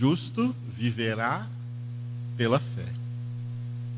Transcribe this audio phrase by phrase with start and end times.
[0.00, 1.46] justo viverá
[2.34, 2.86] pela fé.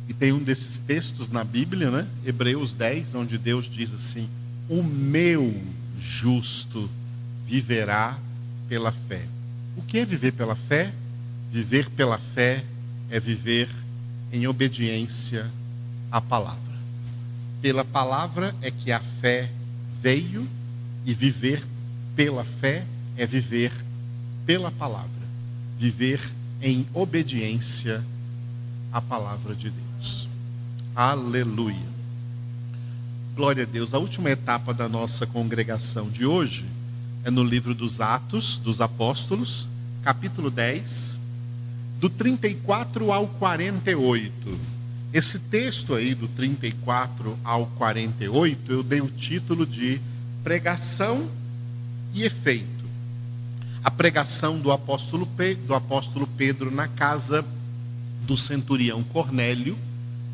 [0.08, 2.08] E tem um desses textos na Bíblia, né?
[2.26, 4.28] Hebreus 10, onde Deus diz assim:
[4.68, 5.62] O meu
[6.00, 6.90] justo
[7.46, 8.18] viverá
[8.68, 9.24] pela fé.
[9.76, 10.92] O que é viver pela fé?
[11.52, 12.64] Viver pela fé
[13.08, 13.68] é viver
[14.32, 15.48] em obediência
[16.10, 16.58] à palavra.
[17.60, 19.48] Pela palavra é que a fé
[20.02, 20.48] veio
[21.06, 21.64] e viver
[22.16, 22.84] pela fé
[23.16, 23.72] é viver
[24.44, 25.21] pela palavra.
[25.82, 26.20] Viver
[26.60, 28.04] em obediência
[28.92, 30.28] à palavra de Deus.
[30.94, 31.90] Aleluia.
[33.34, 33.92] Glória a Deus.
[33.92, 36.64] A última etapa da nossa congregação de hoje
[37.24, 39.68] é no livro dos Atos dos Apóstolos,
[40.04, 41.18] capítulo 10,
[41.98, 44.56] do 34 ao 48.
[45.12, 50.00] Esse texto aí, do 34 ao 48, eu dei o título de
[50.44, 51.28] Pregação
[52.14, 52.71] e Efeito.
[53.84, 57.44] A pregação do apóstolo, Pedro, do apóstolo Pedro na casa
[58.24, 59.76] do centurião Cornélio,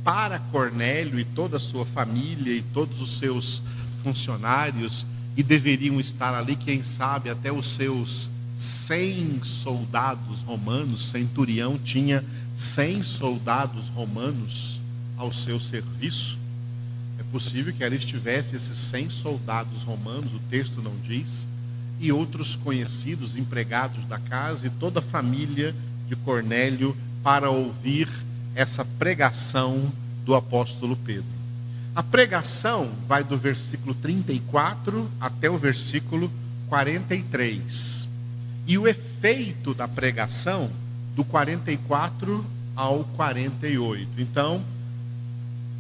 [0.04, 3.62] para Cornélio e toda a sua família e todos os seus
[4.02, 12.24] funcionários, e deveriam estar ali, quem sabe, até os seus 100 soldados romanos, centurião tinha
[12.54, 14.80] 100 soldados romanos
[15.16, 16.36] ao seu serviço.
[17.18, 21.46] É possível que ali estivesse esses 100 soldados romanos, o texto não diz,
[22.00, 25.74] e outros conhecidos, empregados da casa e toda a família
[26.06, 28.08] de Cornélio para ouvir
[28.54, 29.92] essa pregação
[30.24, 31.38] do apóstolo Pedro.
[31.94, 36.30] A pregação vai do versículo 34 até o versículo
[36.68, 38.08] 43.
[38.66, 40.70] E o efeito da pregação
[41.16, 42.44] do 44
[42.76, 44.08] ao 48.
[44.18, 44.62] Então,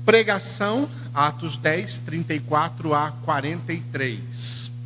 [0.04, 4.77] pregação, Atos 10, 34 a 43.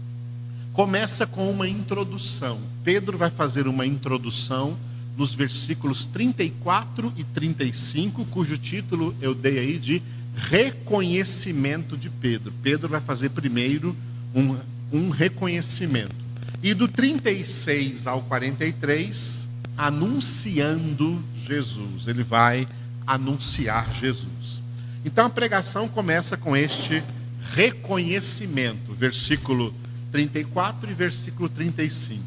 [0.73, 2.59] Começa com uma introdução.
[2.83, 4.75] Pedro vai fazer uma introdução
[5.19, 10.03] nos versículos 34 e 35, cujo título eu dei aí de
[10.35, 12.51] reconhecimento de Pedro.
[12.63, 13.95] Pedro vai fazer primeiro
[14.35, 14.57] um,
[14.91, 16.15] um reconhecimento.
[16.63, 19.47] E do 36 ao 43,
[19.77, 22.09] anunciando Jesus.
[22.09, 22.67] Ele vai
[23.07, 24.63] anunciar Jesus.
[25.05, 27.05] Então a pregação começa com este
[27.53, 29.75] reconhecimento, versículo
[30.13, 32.23] 34 e versículo 35.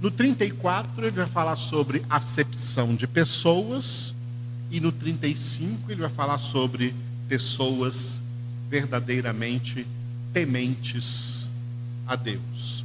[0.00, 4.14] No 34 ele vai falar sobre acepção de pessoas
[4.70, 6.94] e no 35 ele vai falar sobre
[7.28, 8.20] pessoas
[8.68, 9.86] verdadeiramente
[10.32, 11.50] tementes
[12.06, 12.84] a Deus.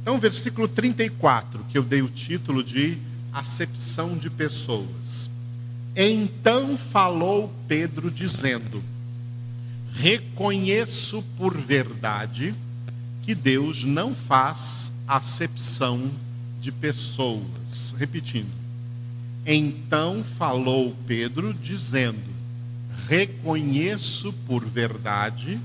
[0.00, 2.96] Então, versículo 34, que eu dei o título de
[3.32, 5.28] acepção de pessoas.
[5.94, 8.82] Então falou Pedro dizendo:
[9.92, 12.54] Reconheço por verdade
[13.26, 16.08] que Deus não faz acepção
[16.60, 17.92] de pessoas.
[17.98, 18.46] Repetindo.
[19.44, 22.22] Então falou Pedro, dizendo:
[23.08, 25.58] Reconheço por verdade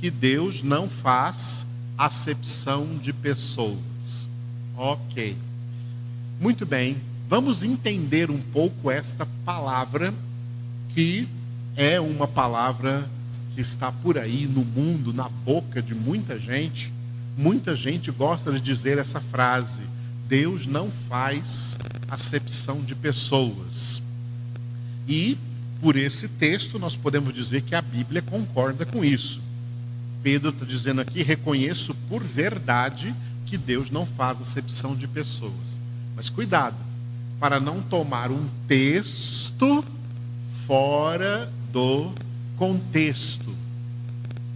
[0.00, 1.66] que Deus não faz
[1.98, 4.28] acepção de pessoas.
[4.76, 5.36] Ok.
[6.40, 6.96] Muito bem,
[7.28, 10.14] vamos entender um pouco esta palavra,
[10.94, 11.28] que
[11.76, 13.10] é uma palavra
[13.54, 16.99] que está por aí no mundo, na boca de muita gente.
[17.36, 19.82] Muita gente gosta de dizer essa frase:
[20.28, 21.76] Deus não faz
[22.08, 24.02] acepção de pessoas.
[25.08, 25.36] E,
[25.80, 29.40] por esse texto, nós podemos dizer que a Bíblia concorda com isso.
[30.22, 33.14] Pedro está dizendo aqui: reconheço por verdade
[33.46, 35.78] que Deus não faz acepção de pessoas.
[36.14, 36.76] Mas cuidado,
[37.40, 39.84] para não tomar um texto
[40.66, 42.12] fora do
[42.56, 43.59] contexto.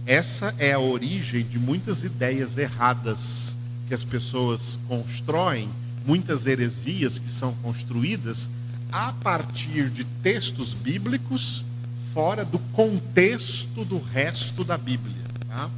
[0.05, 3.57] Essa é a origem de muitas ideias erradas
[3.87, 5.67] que as pessoas constroem,
[6.05, 8.47] muitas heresias que são construídas
[8.91, 11.65] a partir de textos bíblicos
[12.13, 15.23] fora do contexto do resto da Bíblia.
[15.47, 15.71] Tá?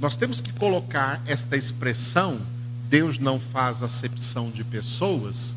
[0.00, 2.40] Nós temos que colocar esta expressão,
[2.88, 5.54] Deus não faz acepção de pessoas,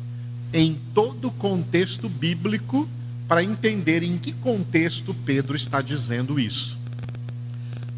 [0.52, 2.86] em todo o contexto bíblico,
[3.26, 6.81] para entender em que contexto Pedro está dizendo isso.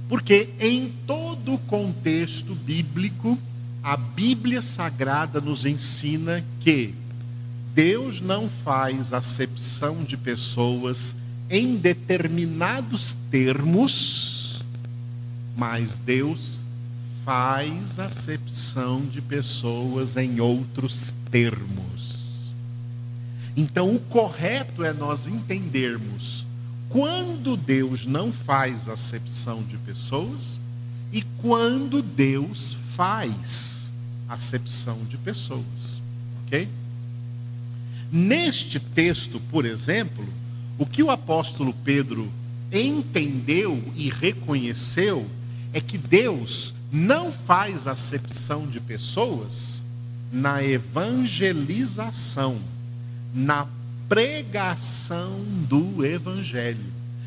[0.08, 3.38] Porque em todo o contexto bíblico,
[3.82, 6.94] a Bíblia Sagrada nos ensina que
[7.74, 11.16] Deus não faz acepção de pessoas
[11.50, 14.62] em determinados termos,
[15.56, 16.60] mas Deus
[17.24, 22.52] faz acepção de pessoas em outros termos.
[23.56, 26.46] Então, o correto é nós entendermos
[26.88, 30.60] quando Deus não faz acepção de pessoas
[31.12, 33.92] e quando Deus faz
[34.28, 36.00] acepção de pessoas,
[36.44, 36.68] ok?
[38.10, 40.26] Neste texto, por exemplo,
[40.78, 42.30] o que o apóstolo Pedro
[42.72, 45.28] entendeu e reconheceu
[45.72, 49.82] é que Deus não faz acepção de pessoas
[50.32, 52.58] na evangelização,
[53.34, 53.66] na
[54.08, 56.84] pregação do evangelho.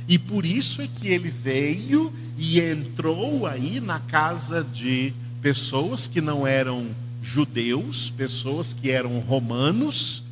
[0.08, 6.22] E por isso é que ele veio e entrou aí na casa de pessoas que
[6.22, 6.88] não eram
[7.22, 10.24] judeus, pessoas que eram romanos,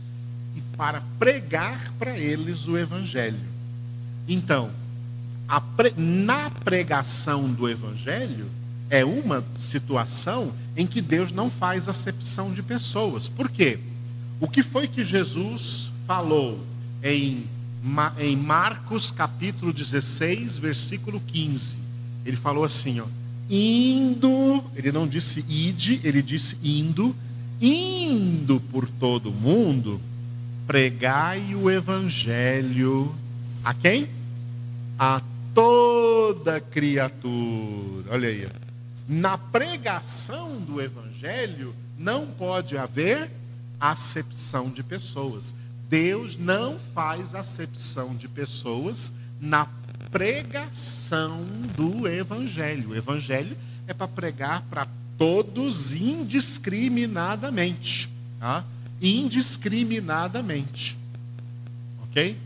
[0.55, 3.39] e para pregar para eles o evangelho.
[4.27, 4.71] Então,
[5.75, 5.93] pre...
[5.97, 8.45] na pregação do evangelho
[8.89, 13.27] é uma situação em que Deus não faz acepção de pessoas.
[13.27, 13.79] Por quê?
[14.39, 16.59] O que foi que Jesus falou
[17.03, 17.45] em,
[18.17, 21.77] em Marcos capítulo 16, versículo 15?
[22.25, 23.05] Ele falou assim, ó,
[23.49, 27.15] indo, ele não disse ide, ele disse indo,
[27.61, 30.01] indo por todo o mundo,
[30.65, 33.15] pregai o evangelho
[33.63, 34.07] a quem?
[34.97, 35.21] A
[35.53, 38.11] toda criatura.
[38.11, 38.47] Olha aí.
[39.07, 43.29] Na pregação do evangelho não pode haver
[43.79, 45.53] acepção de pessoas.
[45.89, 49.67] Deus não faz acepção de pessoas na
[50.11, 51.45] pregação
[51.75, 52.89] do evangelho.
[52.89, 53.55] O evangelho
[53.87, 54.87] é para pregar para
[55.17, 58.09] todos indiscriminadamente,
[58.39, 58.63] tá?
[59.01, 60.95] Indiscriminadamente.
[62.03, 62.37] OK?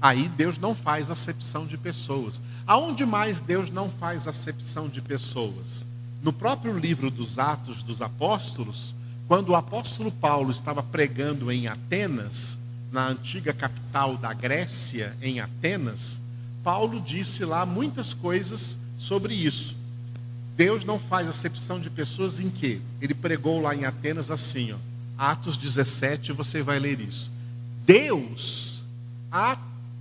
[0.00, 2.42] Aí Deus não faz acepção de pessoas.
[2.66, 5.84] Aonde mais Deus não faz acepção de pessoas?
[6.22, 8.92] No próprio livro dos Atos dos Apóstolos,
[9.32, 12.58] quando o apóstolo Paulo estava pregando em Atenas,
[12.92, 16.20] na antiga capital da Grécia, em Atenas,
[16.62, 19.74] Paulo disse lá muitas coisas sobre isso.
[20.54, 22.82] Deus não faz acepção de pessoas em que?
[23.00, 24.76] Ele pregou lá em Atenas assim, ó,
[25.16, 27.30] Atos 17, você vai ler isso.
[27.86, 28.84] Deus,
[29.30, 29.56] a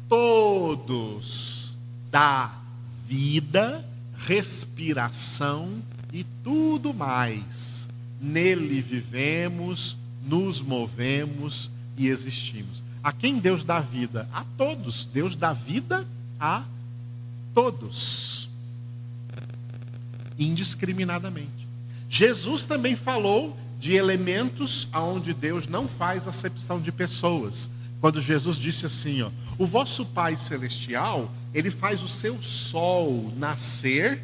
[0.09, 1.77] todos
[2.11, 2.53] dá
[3.07, 3.85] vida,
[4.27, 5.81] respiração
[6.11, 7.81] e tudo mais.
[8.21, 12.83] Nele vivemos, nos movemos e existimos.
[13.03, 14.29] A quem Deus dá vida?
[14.31, 15.05] A todos.
[15.05, 16.05] Deus dá vida
[16.39, 16.63] a
[17.53, 18.49] todos.
[20.37, 21.67] Indiscriminadamente.
[22.07, 27.69] Jesus também falou de elementos aonde Deus não faz acepção de pessoas.
[27.99, 34.21] Quando Jesus disse assim, ó, o vosso Pai celestial, ele faz o seu sol nascer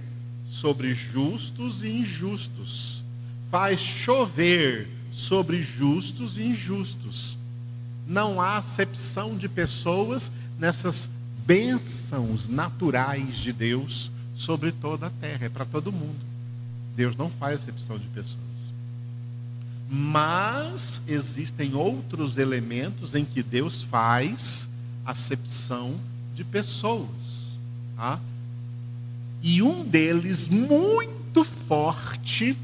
[0.50, 3.04] sobre justos e injustos.
[3.50, 7.38] Faz chover sobre justos e injustos.
[8.08, 11.10] Não há acepção de pessoas nessas
[11.46, 16.20] bênçãos naturais de Deus sobre toda a terra, é para todo mundo.
[16.96, 18.38] Deus não faz acepção de pessoas.
[19.90, 24.68] Mas existem outros elementos em que Deus faz
[25.06, 25.96] acepção
[26.36, 27.56] de pessoas.
[27.96, 28.20] Tá?
[29.42, 32.58] E um deles, muito forte,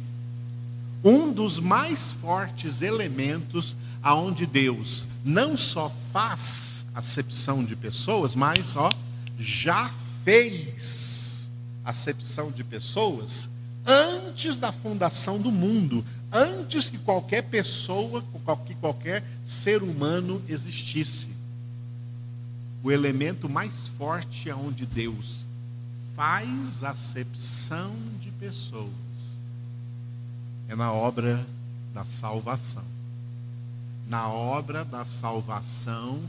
[1.03, 8.89] um dos mais fortes elementos aonde Deus não só faz acepção de pessoas, mas ó,
[9.38, 9.91] já
[10.23, 11.51] fez
[11.83, 13.50] acepção de pessoas
[13.85, 18.23] antes da fundação do mundo, antes que qualquer pessoa,
[18.65, 21.29] que qualquer ser humano existisse.
[22.81, 25.45] O elemento mais forte é onde Deus
[26.15, 28.91] faz acepção de pessoas
[30.74, 31.46] é na obra
[31.94, 32.84] da salvação.
[34.08, 36.20] Na obra da salvação,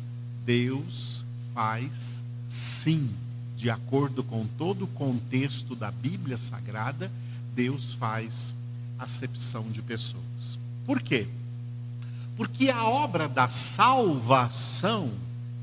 [0.45, 1.25] Deus
[1.55, 3.11] faz sim,
[3.57, 7.11] de acordo com todo o contexto da Bíblia Sagrada,
[7.55, 8.55] Deus faz
[8.99, 10.59] acepção de pessoas.
[10.85, 11.27] Por quê?
[12.37, 15.11] Porque a obra da salvação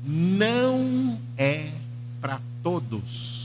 [0.04, 1.72] não é
[2.20, 3.41] para todos.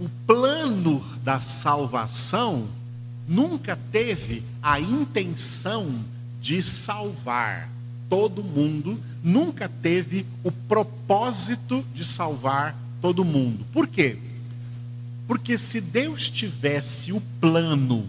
[0.00, 2.66] O plano da salvação
[3.28, 5.94] nunca teve a intenção
[6.40, 7.68] de salvar
[8.08, 13.66] todo mundo, nunca teve o propósito de salvar todo mundo.
[13.74, 14.16] Por quê?
[15.28, 18.08] Porque se Deus tivesse o plano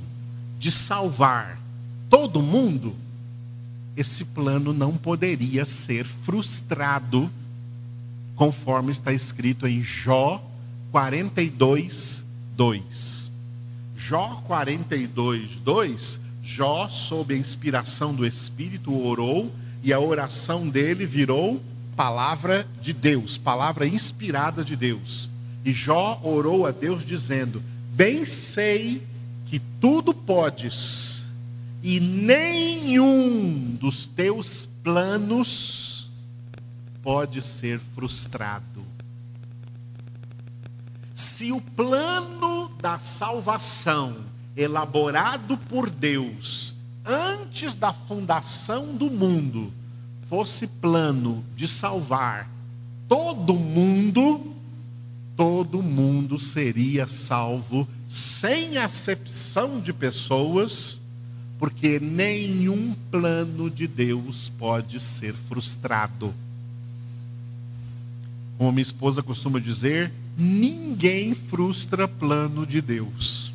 [0.58, 1.60] de salvar
[2.10, 2.96] todo mundo,
[3.98, 7.30] esse plano não poderia ser frustrado,
[8.34, 10.42] conforme está escrito em Jó
[10.92, 13.32] 42, 2.
[13.96, 21.62] Jó 42, 2, Jó, sob a inspiração do Espírito, orou e a oração dele virou
[21.96, 25.30] palavra de Deus, palavra inspirada de Deus.
[25.64, 27.62] E Jó orou a Deus dizendo:
[27.94, 29.02] Bem sei
[29.46, 31.30] que tudo podes
[31.84, 36.12] e nenhum dos teus planos
[37.02, 38.91] pode ser frustrado.
[41.14, 44.16] Se o plano da salvação
[44.56, 46.74] elaborado por Deus
[47.06, 49.72] antes da fundação do mundo
[50.30, 52.50] fosse plano de salvar
[53.12, 54.56] todo mundo,
[55.36, 61.02] todo mundo seria salvo sem acepção de pessoas,
[61.60, 66.34] porque nenhum plano de Deus pode ser frustrado.
[68.58, 73.52] Como minha esposa costuma dizer, ninguém frustra plano de Deus.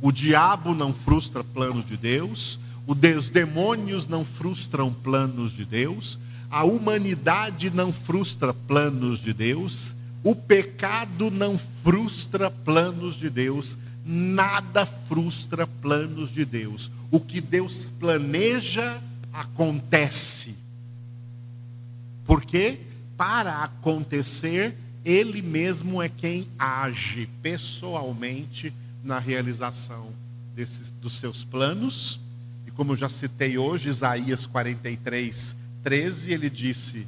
[0.00, 6.18] O diabo não frustra plano de Deus, os demônios não frustram planos de Deus,
[6.50, 9.94] a humanidade não frustra planos de Deus,
[10.24, 16.90] o pecado não frustra planos de Deus, nada frustra planos de Deus.
[17.10, 19.00] O que Deus planeja
[19.32, 20.56] acontece.
[22.24, 22.78] Porque
[23.22, 30.12] para acontecer, ele mesmo é quem age pessoalmente na realização
[30.56, 32.18] desses, dos seus planos.
[32.66, 37.06] E como eu já citei hoje, Isaías 43, 13, ele disse: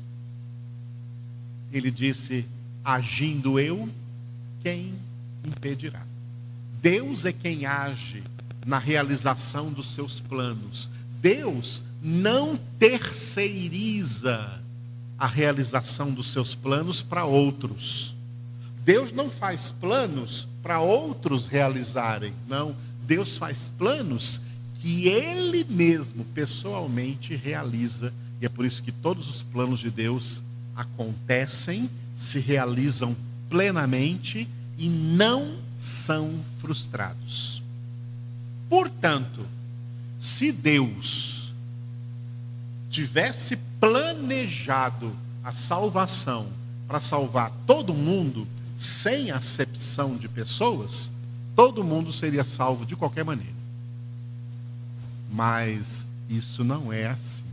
[1.73, 2.47] Ele disse,
[2.85, 3.89] agindo eu,
[4.63, 4.95] quem
[5.45, 6.07] impedirá?
[6.81, 8.23] Deus é quem age
[8.65, 10.89] na realização dos seus planos.
[11.21, 14.63] Deus não terceiriza
[15.25, 18.15] a realização dos seus planos para outros.
[18.85, 22.77] Deus não faz planos para outros realizarem, não.
[23.07, 24.39] Deus faz planos
[24.83, 28.13] que Ele mesmo, pessoalmente, realiza.
[28.39, 30.43] E é por isso que todos os planos de Deus
[30.77, 33.17] acontecem, se realizam
[33.49, 37.63] plenamente e não são frustrados.
[38.69, 39.47] Portanto,
[40.19, 41.51] se Deus
[42.91, 45.15] tivesse planejado
[45.45, 46.47] a salvação
[46.89, 51.11] para salvar todo mundo, sem acepção de pessoas,
[51.55, 53.53] todo mundo seria salvo de qualquer maneira.
[55.31, 57.45] Mas isso não é assim.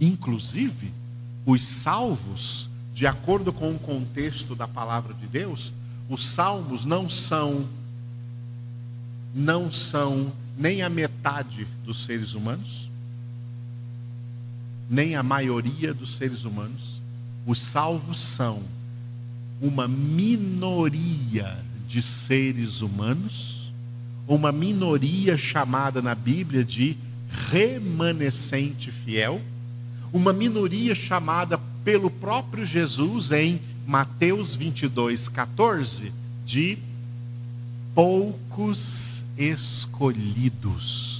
[0.00, 0.92] Inclusive,
[1.46, 5.72] os salvos, de acordo com o contexto da palavra de Deus,
[6.08, 7.64] os salmos não são
[9.32, 12.89] não são nem a metade dos seres humanos,
[14.90, 17.00] nem a maioria dos seres humanos.
[17.46, 18.60] Os salvos são
[19.62, 21.56] uma minoria
[21.86, 23.72] de seres humanos,
[24.26, 26.96] uma minoria chamada na Bíblia de
[27.50, 29.40] remanescente fiel,
[30.12, 36.12] uma minoria chamada pelo próprio Jesus em Mateus 22, 14,
[36.44, 36.78] de
[37.94, 41.10] poucos escolhidos.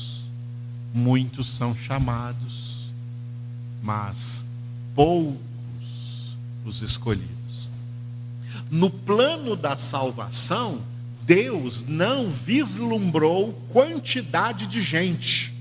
[0.93, 2.70] Muitos são chamados,
[3.83, 4.45] mas
[4.95, 7.69] poucos os escolhidos.
[8.71, 10.81] No plano da salvação,
[11.23, 15.53] Deus não vislumbrou quantidade de gente.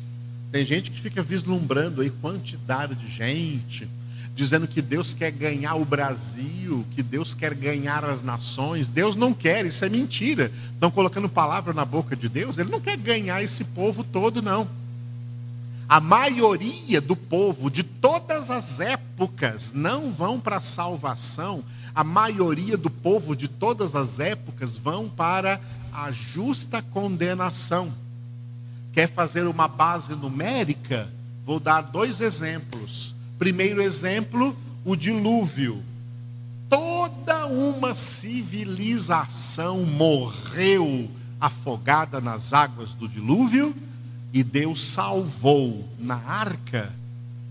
[0.52, 3.88] Tem gente que fica vislumbrando aí quantidade de gente,
[4.36, 8.88] dizendo que Deus quer ganhar o Brasil, que Deus quer ganhar as nações.
[8.88, 10.52] Deus não quer, isso é mentira.
[10.74, 12.58] Estão colocando palavra na boca de Deus.
[12.58, 14.68] Ele não quer ganhar esse povo todo, não.
[15.90, 21.64] A maioria do povo de todas as épocas não vão para a salvação,
[21.96, 25.60] a maioria do povo de todas as épocas vão para
[25.92, 27.92] a justa condenação.
[28.94, 31.12] Quer fazer uma base numérica?
[31.44, 33.16] Vou dar dois exemplos.
[33.40, 34.56] Primeiro exemplo,
[34.86, 35.84] o dilúvio.
[36.70, 41.10] Toda uma civilização morreu
[41.42, 43.76] afogada nas águas do dilúvio
[44.32, 46.94] e Deus salvou na arca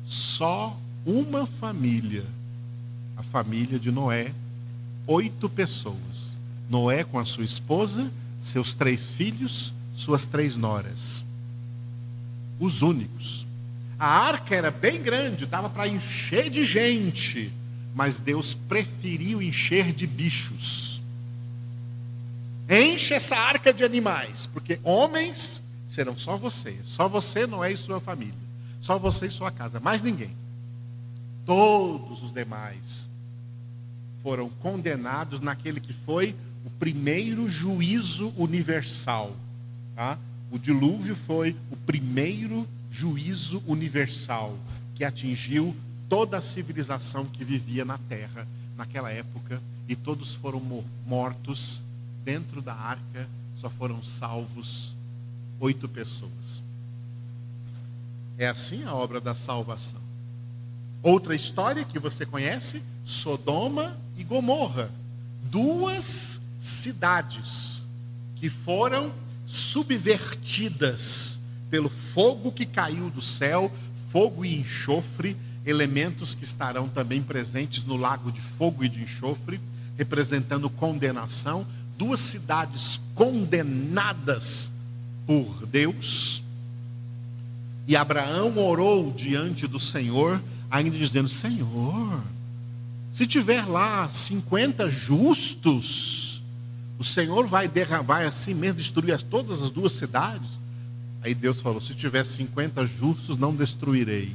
[0.07, 2.25] só uma família,
[3.17, 4.33] a família de Noé,
[5.07, 6.37] oito pessoas.
[6.71, 11.25] Noé com a sua esposa, seus três filhos, suas três noras.
[12.61, 13.47] Os únicos.
[13.99, 17.53] A arca era bem grande, dava para encher de gente,
[17.95, 21.03] mas Deus preferiu encher de bichos.
[22.69, 26.79] Enche essa arca de animais, porque homens serão só você.
[26.85, 28.35] Só você, Noé e sua família.
[28.81, 29.81] Só você e sua casa.
[29.81, 30.31] Mais ninguém.
[31.45, 33.09] Todos os demais
[34.23, 39.35] foram condenados naquele que foi o primeiro juízo universal.
[39.97, 40.19] Tá?
[40.51, 44.57] O dilúvio foi o primeiro juízo universal
[44.95, 45.75] que atingiu
[46.09, 50.61] toda a civilização que vivia na terra naquela época e todos foram
[51.07, 51.83] mortos
[52.25, 54.95] dentro da arca, só foram salvos
[55.61, 56.63] oito pessoas.
[58.37, 60.01] É assim a obra da salvação.
[61.03, 64.91] Outra história que você conhece: Sodoma e Gomorra.
[65.51, 67.87] Duas cidades
[68.37, 69.13] que foram
[69.47, 73.73] subvertidas pelo fogo que caiu do céu,
[74.11, 79.61] fogo e enxofre, elementos que estarão também presentes no lago de fogo e de enxofre,
[79.97, 81.67] representando condenação.
[81.97, 84.71] Duas cidades condenadas
[85.29, 86.43] por Deus.
[87.87, 92.23] E Abraão orou diante do Senhor, ainda dizendo: Senhor,
[93.13, 96.43] se tiver lá 50 justos,
[96.99, 100.59] o Senhor vai derramar assim mesmo, destruir todas as duas cidades?
[101.21, 104.35] Aí Deus falou: se tiver 50 justos, não destruirei.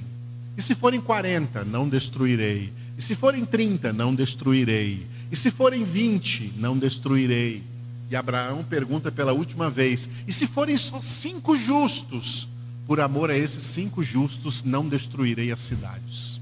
[0.56, 2.72] E se forem 40, não destruirei.
[2.96, 5.08] E se forem 30, não destruirei.
[5.32, 7.64] E se forem 20, não destruirei.
[8.14, 12.48] E Abraão pergunta pela última vez: e se forem só cinco justos?
[12.86, 16.40] Por amor a esses cinco justos, não destruirei as cidades.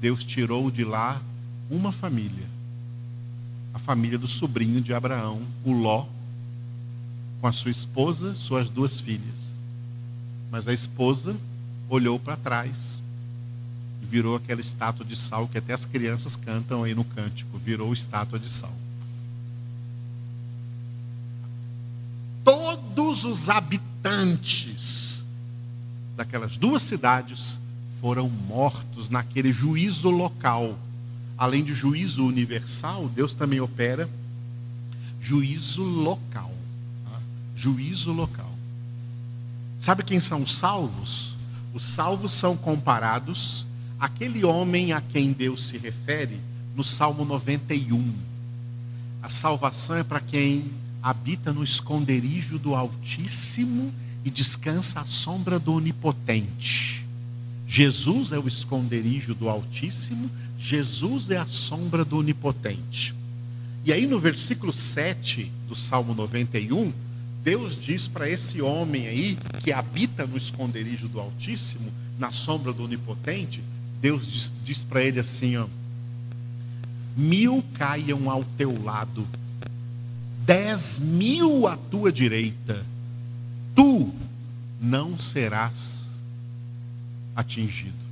[0.00, 1.20] Deus tirou de lá
[1.68, 2.46] uma família,
[3.74, 6.06] a família do sobrinho de Abraão, o Ló,
[7.42, 9.58] com a sua esposa, suas duas filhas.
[10.50, 11.36] Mas a esposa
[11.90, 13.02] olhou para trás
[14.08, 18.38] virou aquela estátua de sal que até as crianças cantam aí no cântico, virou estátua
[18.38, 18.72] de sal.
[22.42, 25.24] Todos os habitantes
[26.16, 27.60] daquelas duas cidades
[28.00, 30.78] foram mortos naquele juízo local.
[31.36, 34.08] Além de juízo universal, Deus também opera
[35.20, 36.52] juízo local.
[37.04, 37.20] Tá?
[37.54, 38.52] Juízo local.
[39.78, 41.36] Sabe quem são os salvos?
[41.74, 43.66] Os salvos são comparados
[43.98, 46.38] àquele homem a quem Deus se refere
[46.76, 48.12] no Salmo 91.
[49.22, 50.70] A salvação é para quem
[51.02, 53.92] habita no esconderijo do Altíssimo
[54.24, 57.06] e descansa à sombra do Onipotente.
[57.66, 63.14] Jesus é o esconderijo do Altíssimo, Jesus é a sombra do Onipotente.
[63.84, 66.92] E aí no versículo 7 do Salmo 91,
[67.42, 72.84] Deus diz para esse homem aí, que habita no esconderijo do Altíssimo, na sombra do
[72.84, 73.62] Onipotente,
[74.00, 75.66] Deus diz, diz para ele assim: ó,
[77.16, 79.26] mil caiam ao teu lado,
[80.44, 82.84] dez mil à tua direita,
[83.74, 84.12] tu
[84.80, 86.20] não serás
[87.34, 88.08] atingido.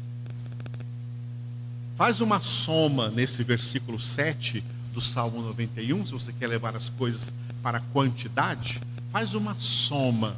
[1.96, 7.32] Faz uma soma nesse versículo 7 do Salmo 91, se você quer levar as coisas
[7.62, 8.80] para a quantidade
[9.16, 10.36] faz uma soma.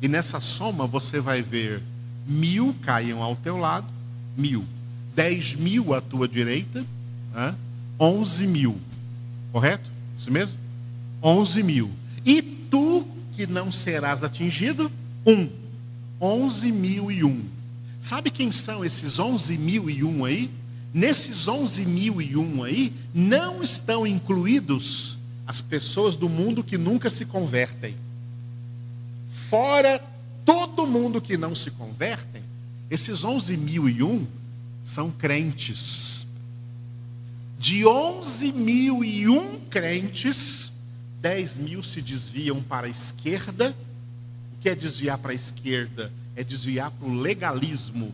[0.00, 1.82] E nessa soma você vai ver
[2.24, 3.88] mil caiam ao teu lado,
[4.36, 4.64] mil.
[5.14, 6.84] Dez mil à tua direita,
[7.34, 7.54] né?
[7.98, 8.78] onze mil.
[9.52, 9.88] Correto?
[10.18, 10.56] Isso mesmo?
[11.22, 11.90] Onze mil.
[12.24, 14.90] E tu que não serás atingido,
[15.26, 15.48] um.
[16.20, 17.42] Onze mil e um.
[18.00, 20.50] Sabe quem são esses onze mil e um aí?
[20.94, 27.08] Nesses onze mil e um aí, não estão incluídos as pessoas do mundo que nunca
[27.08, 27.94] se convertem
[29.52, 30.02] fora
[30.46, 32.42] todo mundo que não se convertem,
[32.90, 34.26] esses 11 mil e um
[34.82, 36.26] são crentes.
[37.58, 40.72] De 11 mil e um crentes,
[41.20, 43.76] 10 mil se desviam para a esquerda.
[44.58, 46.12] O que é desviar para a esquerda?
[46.34, 48.12] É desviar para o legalismo.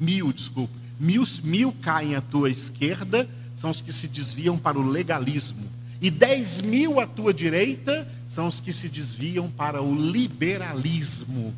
[0.00, 0.74] Mil, desculpa.
[0.98, 5.78] Mil, mil caem à tua esquerda, são os que se desviam para o legalismo.
[6.00, 11.54] E 10 mil à tua direita são os que se desviam para o liberalismo,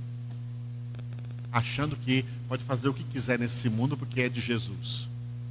[1.52, 5.08] achando que pode fazer o que quiser nesse mundo porque é de Jesus.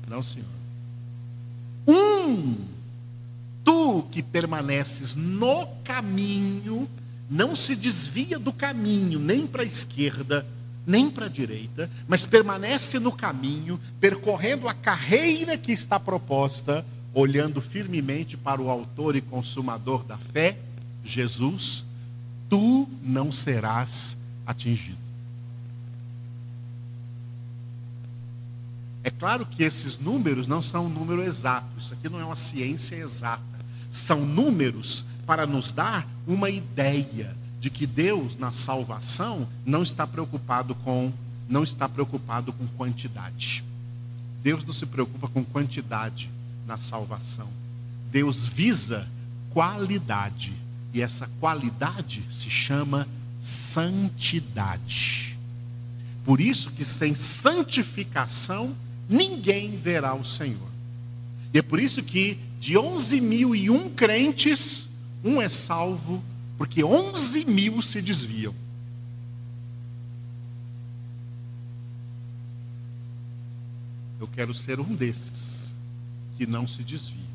[0.08, 0.48] Não, Senhor.
[1.88, 2.56] Um,
[3.64, 6.90] tu que permaneces no caminho,
[7.30, 10.46] não se desvia do caminho, nem para a esquerda,
[10.86, 17.62] nem para a direita, mas permanece no caminho, percorrendo a carreira que está proposta olhando
[17.62, 20.58] firmemente para o Autor e Consumador da fé,
[21.04, 21.86] Jesus,
[22.50, 25.09] tu não serás atingido.
[29.04, 32.36] É claro que esses números não são um número exato, isso aqui não é uma
[32.36, 33.42] ciência exata.
[33.90, 40.74] São números para nos dar uma ideia de que Deus na salvação não está preocupado
[40.76, 41.12] com
[41.48, 43.64] não está preocupado com quantidade.
[44.44, 46.30] Deus não se preocupa com quantidade
[46.68, 47.48] na salvação.
[48.12, 49.08] Deus visa
[49.50, 50.54] qualidade.
[50.94, 53.08] E essa qualidade se chama
[53.42, 55.38] santidade.
[56.24, 58.76] Por isso que sem santificação
[59.10, 60.70] ninguém verá o Senhor.
[61.52, 64.90] E é por isso que de 11 mil e um crentes,
[65.24, 66.24] um é salvo
[66.58, 68.54] porque 11 mil se desviam.
[74.20, 75.74] Eu quero ser um desses
[76.38, 77.30] que não se desvia.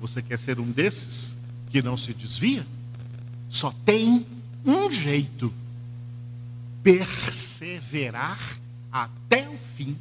[0.00, 1.36] Você quer ser um desses
[1.70, 2.64] que não se desvia?
[3.50, 4.24] Só tem
[4.64, 5.52] um jeito:
[6.84, 8.60] perseverar
[9.04, 9.96] até o fim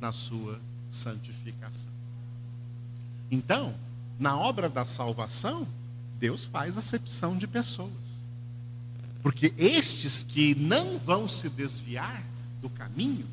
[0.00, 1.90] na sua santificação.
[3.30, 3.74] Então,
[4.18, 5.66] na obra da salvação,
[6.18, 7.92] Deus faz acepção de pessoas.
[9.22, 12.22] Porque estes que não vão se desviar
[12.60, 13.26] do caminho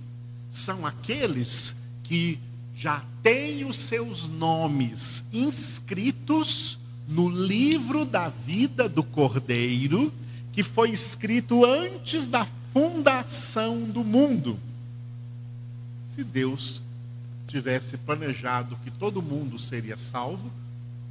[0.49, 2.39] são aqueles que
[2.75, 10.13] já têm os seus nomes inscritos no livro da vida do Cordeiro,
[10.53, 14.59] que foi escrito antes da fundação do mundo.
[16.05, 16.81] Se Deus
[17.47, 20.51] tivesse planejado que todo mundo seria salvo,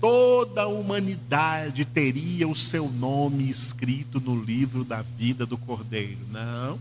[0.01, 6.21] toda a humanidade teria o seu nome escrito no livro da vida do Cordeiro.
[6.31, 6.79] Não.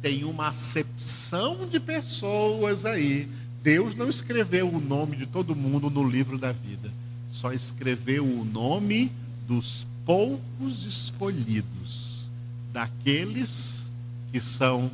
[0.00, 3.28] Tem uma acepção de pessoas aí.
[3.62, 6.92] Deus não escreveu o nome de todo mundo no livro da vida.
[7.28, 9.10] Só escreveu o nome
[9.48, 12.15] dos poucos escolhidos,
[12.76, 13.90] daqueles
[14.30, 14.90] que são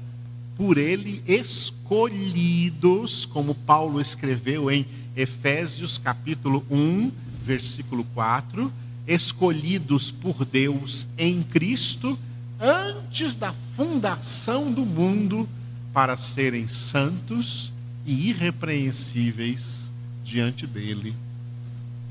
[0.56, 7.10] por ele escolhidos, como Paulo escreveu em Efésios capítulo 1,
[7.42, 8.72] versículo 4,
[9.04, 12.16] escolhidos por Deus em Cristo
[12.60, 15.48] antes da fundação do mundo
[15.92, 17.72] para serem santos
[18.06, 19.90] e irrepreensíveis
[20.22, 21.16] diante dele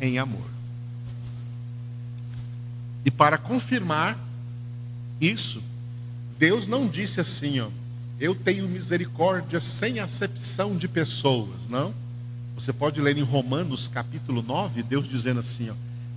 [0.02, 0.50] em amor.
[3.06, 4.18] E para confirmar
[5.22, 5.62] isso,
[6.40, 7.70] Deus não disse assim, ó,
[8.20, 11.94] eu tenho misericórdia sem acepção de pessoas, não?
[12.56, 15.74] Você pode ler em Romanos capítulo 9, Deus dizendo assim: ó,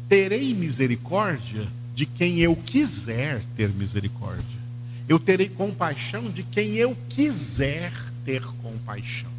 [0.09, 4.45] Terei misericórdia de quem eu quiser ter misericórdia.
[5.09, 7.93] Eu terei compaixão de quem eu quiser
[8.25, 9.31] ter compaixão.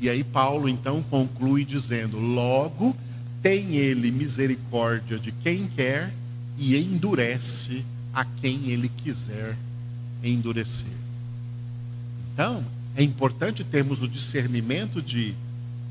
[0.00, 2.96] E aí Paulo então conclui dizendo: Logo
[3.42, 6.12] tem ele misericórdia de quem quer
[6.56, 9.56] e endurece a quem ele quiser
[10.22, 10.88] endurecer.
[12.32, 12.64] Então,
[12.96, 15.34] é importante termos o discernimento de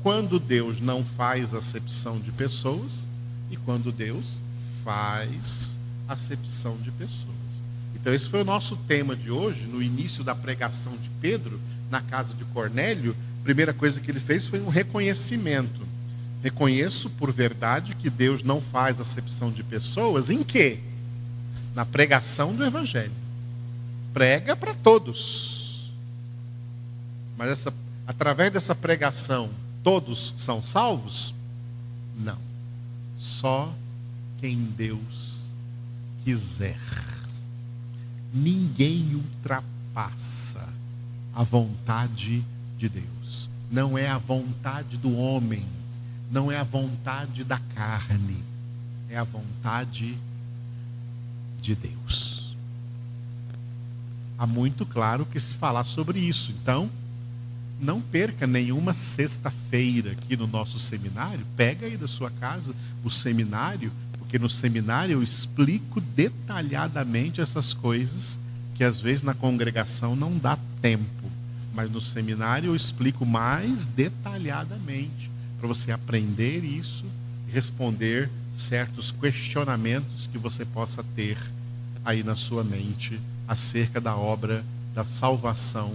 [0.02, 3.06] quando Deus não faz acepção de pessoas
[3.50, 4.40] e quando Deus
[4.84, 5.76] faz
[6.08, 7.30] acepção de pessoas.
[7.94, 12.00] Então, esse foi o nosso tema de hoje, no início da pregação de Pedro, na
[12.00, 13.14] casa de Cornélio.
[13.40, 15.86] A primeira coisa que ele fez foi um reconhecimento.
[16.42, 20.78] Reconheço por verdade que Deus não faz acepção de pessoas, em quê?
[21.80, 23.14] Na pregação do Evangelho.
[24.12, 25.90] Prega para todos.
[27.38, 27.72] Mas essa,
[28.06, 29.48] através dessa pregação,
[29.82, 31.34] todos são salvos?
[32.18, 32.36] Não.
[33.16, 33.72] Só
[34.42, 35.46] quem Deus
[36.22, 36.78] quiser.
[38.30, 40.68] Ninguém ultrapassa
[41.34, 42.44] a vontade
[42.76, 43.48] de Deus.
[43.70, 45.64] Não é a vontade do homem,
[46.30, 48.44] não é a vontade da carne,
[49.08, 50.29] é a vontade de
[51.60, 52.56] Deus.
[54.38, 56.52] Há muito claro que se falar sobre isso.
[56.52, 56.90] Então,
[57.80, 61.46] não perca nenhuma sexta-feira aqui no nosso seminário.
[61.56, 68.38] Pega aí da sua casa o seminário, porque no seminário eu explico detalhadamente essas coisas
[68.74, 71.04] que às vezes na congregação não dá tempo.
[71.74, 77.04] Mas no seminário eu explico mais detalhadamente para você aprender isso
[77.48, 81.38] e responder certos questionamentos que você possa ter
[82.04, 85.92] aí na sua mente acerca da obra da salvação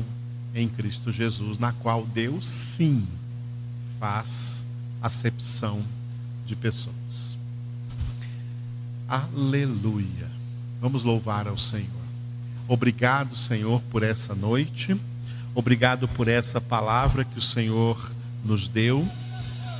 [0.53, 3.05] em Cristo Jesus, na qual Deus sim
[3.99, 4.65] faz
[5.01, 5.83] acepção
[6.45, 7.37] de pessoas.
[9.07, 10.29] Aleluia.
[10.81, 12.05] Vamos louvar ao Senhor.
[12.67, 14.99] Obrigado, Senhor, por essa noite.
[15.53, 18.11] Obrigado por essa palavra que o Senhor
[18.43, 19.07] nos deu,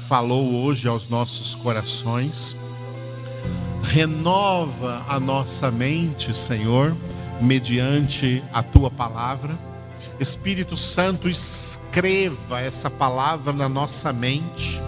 [0.08, 2.56] falou hoje aos nossos corações.
[3.86, 6.93] Renova a nossa mente, Senhor,
[7.39, 9.58] mediante a tua palavra.
[10.19, 14.82] Espírito Santo, escreva essa palavra na nossa mente,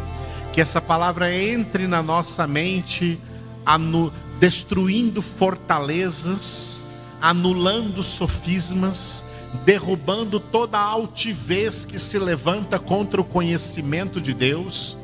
[0.52, 3.20] que essa palavra entre na nossa mente,
[3.66, 6.84] anu, destruindo fortalezas,
[7.22, 9.24] anulando sofismas,
[9.64, 14.98] derrubando toda a altivez que se levanta contra o conhecimento de Deus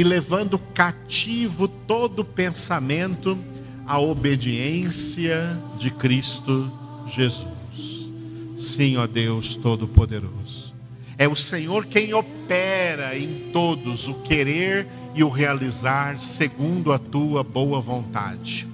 [0.00, 3.38] e levando cativo todo pensamento
[3.86, 6.72] à obediência de Cristo
[7.06, 8.08] Jesus.
[8.56, 10.74] Sim, ó Deus Todo-Poderoso.
[11.18, 17.44] É o Senhor quem opera em todos o querer e o realizar segundo a tua
[17.44, 18.66] boa vontade.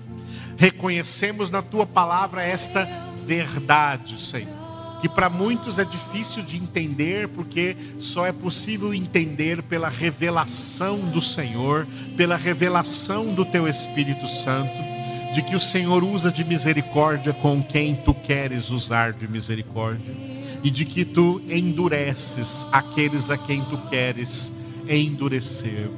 [0.57, 2.89] Reconhecemos na tua palavra esta
[3.27, 4.56] verdade, Senhor,
[5.01, 11.21] que para muitos é difícil de entender, porque só é possível entender pela revelação do
[11.21, 14.73] Senhor, pela revelação do teu Espírito Santo,
[15.35, 20.15] de que o Senhor usa de misericórdia com quem tu queres usar de misericórdia,
[20.63, 24.51] e de que tu endureces aqueles a quem tu queres
[24.89, 25.89] endurecer.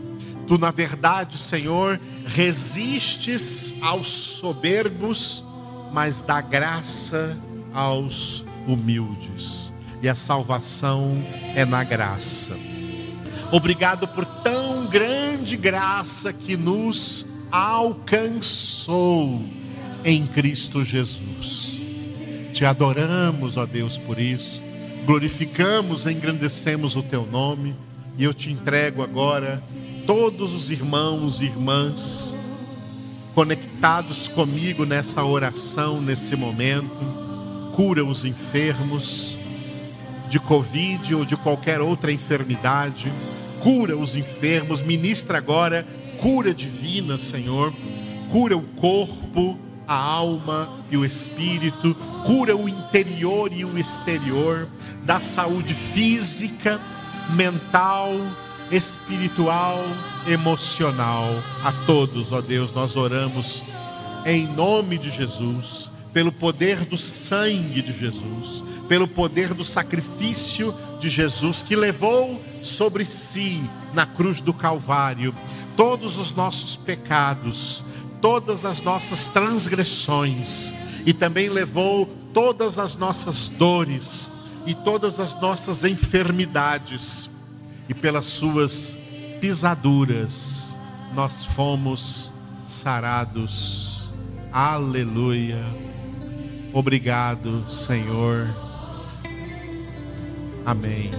[0.47, 5.45] Tu, na verdade, Senhor, resistes aos soberbos,
[5.93, 7.37] mas dá graça
[7.73, 9.73] aos humildes.
[10.01, 11.25] E a salvação
[11.57, 12.57] é na graça.
[13.51, 19.43] Obrigado por tão grande graça que nos alcançou
[20.05, 21.81] em Cristo Jesus.
[22.53, 24.63] Te adoramos, ó Deus, por isso.
[25.05, 27.75] Glorificamos, engrandecemos o teu nome.
[28.19, 29.61] E eu te entrego agora
[30.07, 32.37] todos os irmãos e irmãs
[33.35, 37.28] conectados comigo nessa oração, nesse momento.
[37.79, 39.39] Cura os enfermos
[40.29, 43.09] de Covid ou de qualquer outra enfermidade.
[43.61, 45.87] Cura os enfermos, ministra agora
[46.21, 47.73] cura divina, Senhor.
[48.33, 51.95] Cura o corpo, a alma e o espírito.
[52.27, 54.67] Cura o interior e o exterior.
[55.05, 56.81] Da saúde física,
[57.31, 58.11] mental,
[58.73, 59.79] espiritual,
[60.27, 61.29] emocional.
[61.63, 63.63] A todos, ó Deus, nós oramos
[64.27, 71.09] em nome de Jesus, pelo poder do sangue de Jesus, pelo poder do sacrifício de
[71.09, 75.35] Jesus que levou sobre si na cruz do Calvário
[75.77, 77.85] todos os nossos pecados,
[78.21, 80.73] todas as nossas transgressões
[81.07, 84.31] e também levou todas as nossas dores
[84.67, 87.31] e todas as nossas enfermidades
[87.89, 88.97] e pelas suas
[89.41, 90.79] pisaduras
[91.15, 92.33] nós fomos
[92.65, 94.15] sarados.
[94.53, 95.65] Aleluia.
[96.79, 98.47] Obrigado, Senhor.
[100.65, 101.11] Amém.